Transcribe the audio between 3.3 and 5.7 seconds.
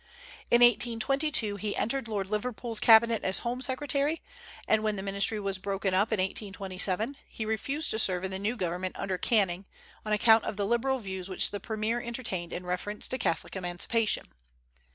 home secretary; and when the ministry was